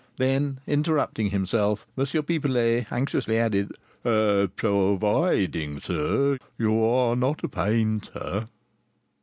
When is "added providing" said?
3.37-5.79